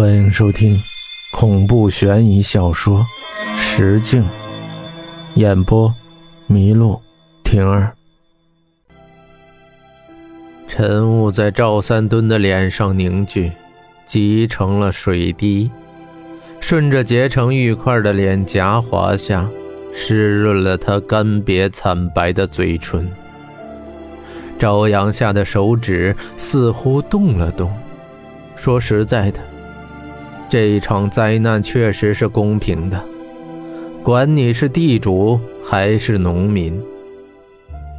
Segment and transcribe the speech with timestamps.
[0.00, 0.82] 欢迎收听
[1.30, 3.06] 恐怖悬疑小说
[3.58, 4.22] 《石镜》，
[5.34, 5.94] 演播：
[6.48, 6.98] 麋鹿
[7.44, 7.94] 婷儿。
[10.66, 13.52] 晨雾在赵三墩的脸上凝聚，
[14.06, 15.70] 积成了水滴，
[16.60, 19.46] 顺着结成玉块的脸颊滑下，
[19.92, 23.06] 湿润了他干瘪惨白的嘴唇。
[24.58, 27.70] 朝阳下的手指似乎动了动。
[28.56, 29.38] 说实在的。
[30.50, 33.00] 这一场灾难确实是公平的，
[34.02, 36.82] 管你是地主还是农民，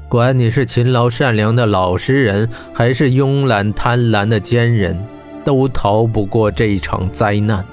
[0.09, 5.02] 管你是勤劳善良的老实人还是慵懒贪婪的奸人，
[5.45, 7.63] 都逃不过这一场灾难。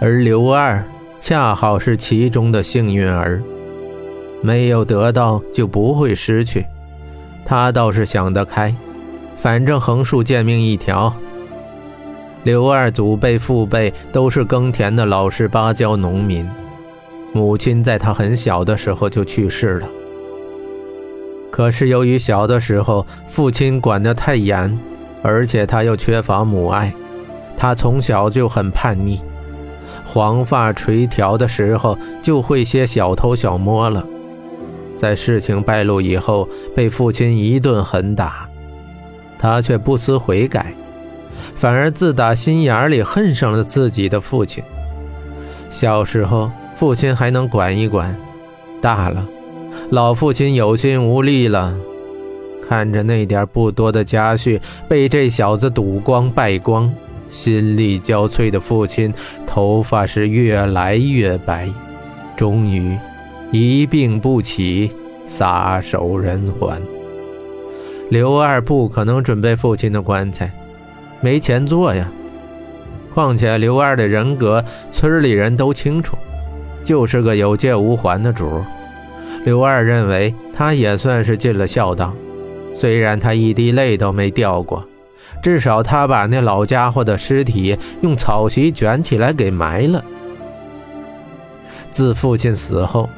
[0.00, 0.84] 而刘二
[1.20, 3.40] 恰好是其中的幸运儿，
[4.42, 6.66] 没有得到就不会失去，
[7.44, 8.74] 他倒是想得开，
[9.36, 11.14] 反正横竖贱命一条。
[12.46, 16.48] 刘二祖辈、父辈都是耕田的老实巴交农民，
[17.32, 19.88] 母亲在他很小的时候就去世了。
[21.50, 24.78] 可是由于小的时候父亲管得太严，
[25.22, 26.94] 而且他又缺乏母爱，
[27.56, 29.20] 他从小就很叛逆，
[30.04, 34.06] 黄发垂髫的时候就会些小偷小摸了。
[34.96, 38.48] 在事情败露以后，被父亲一顿狠打，
[39.36, 40.72] 他却不思悔改。
[41.56, 44.62] 反而自打心眼里恨上了自己的父亲。
[45.70, 48.14] 小时候，父亲还能管一管；
[48.80, 49.26] 大了，
[49.90, 51.74] 老父亲有心无力了。
[52.68, 56.92] 看着那点不多的家畜被这小子赌光败光，
[57.28, 59.12] 心力交瘁的父亲
[59.46, 61.68] 头发是越来越白，
[62.36, 62.96] 终于
[63.50, 64.90] 一病不起，
[65.24, 66.80] 撒手人寰。
[68.10, 70.50] 刘二不可能准备父亲的棺材。
[71.20, 72.08] 没钱做呀，
[73.14, 76.16] 况且刘二的人格，村里人都清楚，
[76.84, 78.62] 就是个有借无还的主。
[79.44, 82.12] 刘二认为他也算是尽了孝道，
[82.74, 84.84] 虽然他一滴泪都没掉过，
[85.42, 90.04] 至少他把那老家伙的尸体用草席卷起来给埋了。
[91.90, 93.08] 自父亲死后，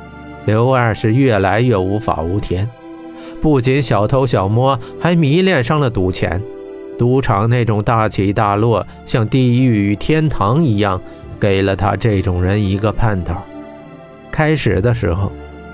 [0.47, 2.69] 刘二是越来越无法无天，
[3.43, 6.41] 不仅小偷小摸，还迷恋上了赌钱。
[6.99, 11.01] 赌场那种大起大落，像地狱与天堂一样，
[11.39, 13.37] 给了他这种人一个盼头。
[14.33, 15.31] 开始的时候，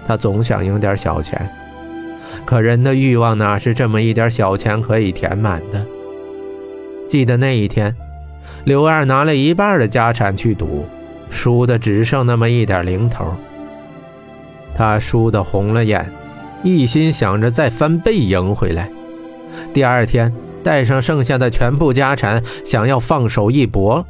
[0.06, 1.48] 他总想赢点小钱，
[2.44, 5.82] 可人的欲望哪是这么一点小钱可以填满的？
[7.08, 7.96] 记得那一天，
[8.64, 10.84] 刘二拿了一半的家产去赌，
[11.30, 13.34] 输的只剩那么一点零头。
[14.76, 16.06] 他输得红了眼，
[16.62, 18.90] 一心想着再翻倍赢回来。
[19.72, 20.30] 第二天。
[20.64, 24.04] 带上剩下的全部家产，想要放手一搏，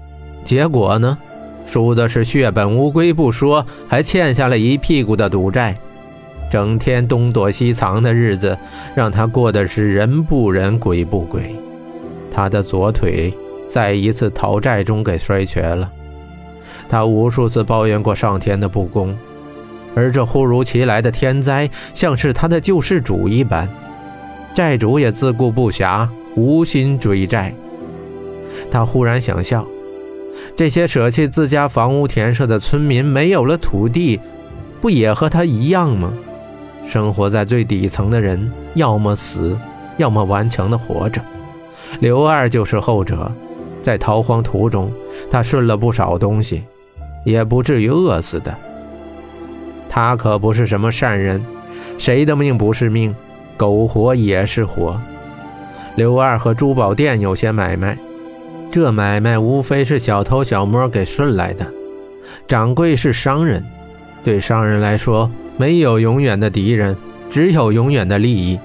[0.45, 1.19] 结果呢，
[1.67, 5.77] 输的是血本无归不说，还欠下了一屁股的赌债，
[6.51, 8.57] 整天东躲西藏的日子，
[8.95, 11.55] 让他过的是人不人鬼不鬼。
[12.31, 13.35] 他的左腿
[13.69, 15.91] 在一次讨债中给摔瘸了，
[16.89, 19.17] 他无数次抱怨过上天的不公，
[19.95, 23.69] 而这忽如其来的天灾，像是他的救世主一般，
[24.55, 26.09] 债主也自顾不暇。
[26.37, 27.55] 无心追债，
[28.71, 29.65] 他忽然想笑：
[30.57, 34.21] 这些舍弃自家房屋田舍的村民，没有了土地，
[34.81, 36.13] 不也和他一样吗？
[36.87, 39.59] 生活在最底层的人，要么死，
[39.97, 41.23] 要么顽强的活着。
[42.01, 43.31] 刘二就是后者，
[43.83, 44.93] 在逃荒途中，
[45.31, 46.65] 他顺了不少东西，
[47.25, 48.55] 也不至于饿死的。
[49.89, 51.43] 他可不是什么善人，
[51.97, 53.15] 谁的命不是命，
[53.57, 55.01] 苟活也是活。
[55.97, 57.97] 刘二和珠宝店有些买卖，
[58.73, 61.65] 这买卖无非是小偷小摸给顺来的。
[62.49, 63.65] 掌柜是商人，
[64.25, 66.97] 对商人来说，没有永远的敌人，
[67.31, 68.59] 只有永远的利益。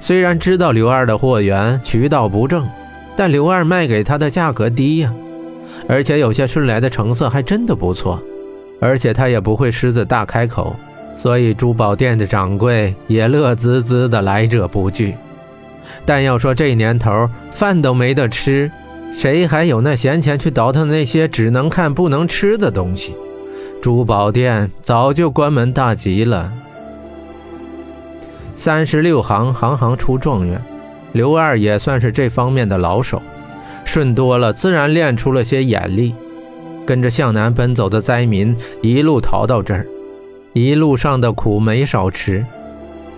[0.00, 2.66] 虽然知道刘二的货源渠道不正，
[3.14, 5.12] 但刘二卖给他的价格低呀，
[5.86, 8.18] 而且有些顺来的成色还真的不错，
[8.80, 10.74] 而且他也不会狮子大开口，
[11.14, 15.14] 所以珠宝店的掌柜也乐滋滋的来者不拒。
[16.04, 18.70] 但要说这年头饭都没得吃，
[19.12, 23.14] 谁还有那闲钱去倒腾那些只能看不能吃的东西？
[23.80, 26.52] 珠宝店早就关门大吉了。
[28.54, 30.62] 三十六行，行行出状元，
[31.12, 33.20] 刘二也算是这方面的老手，
[33.84, 36.14] 顺多了自然练出了些眼力。
[36.86, 39.86] 跟着向南奔走的灾民一路逃到这儿，
[40.52, 42.44] 一路上的苦没少吃。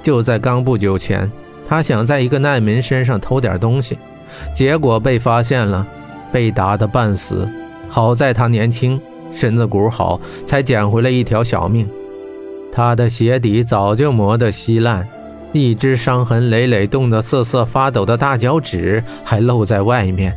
[0.02, 1.31] 就在刚不久前。
[1.66, 3.99] 他想在一个难民身上偷点东西，
[4.55, 5.87] 结果被发现了，
[6.32, 7.49] 被打得半死。
[7.88, 9.00] 好在他年轻，
[9.32, 11.88] 身子骨好，才捡回了一条小命。
[12.72, 15.06] 他的鞋底早就磨得稀烂，
[15.52, 20.37] 一只伤痕累累、冻得瑟瑟发抖的大脚趾还露在外面。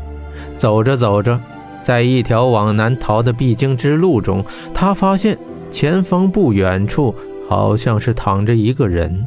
[0.56, 1.40] 走着走着，
[1.82, 5.38] 在一条往南逃的必经之路中，他发现
[5.72, 7.14] 前方不远处
[7.50, 9.26] 好像是躺着一个人。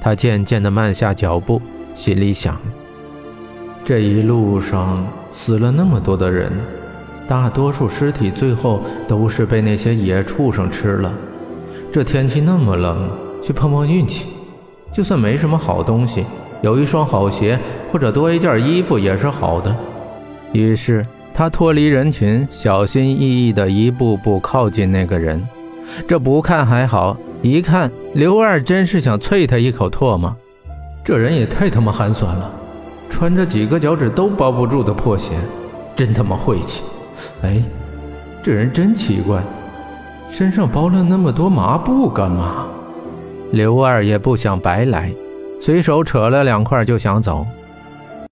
[0.00, 1.60] 他渐渐地慢下脚步，
[1.94, 2.56] 心里想：
[3.84, 6.52] 这一路上死了那么多的人。
[7.28, 11.12] 大多数尸体最后都是被那些野畜生吃了。
[11.92, 13.08] 这天气那么冷，
[13.40, 14.26] 去碰碰运气，
[14.92, 16.24] 就算没什么好东西，
[16.62, 17.56] 有一双好鞋
[17.92, 19.74] 或者多一件衣服也是好的。
[20.52, 25.40] 于是他脱离人群，小心翼翼地一步步靠近那个人。
[26.08, 30.34] 这不看还好，一看，刘二真是想啐他一口唾沫。
[31.02, 32.50] 这人也太他妈寒酸了，
[33.08, 35.32] 穿着几个脚趾都包不住的破鞋，
[35.96, 36.82] 真他妈晦气。
[37.42, 37.62] 哎，
[38.42, 39.42] 这人真奇怪，
[40.30, 42.66] 身上包了那么多麻布干嘛？
[43.52, 45.10] 刘二也不想白来，
[45.58, 47.46] 随手扯了两块就想走。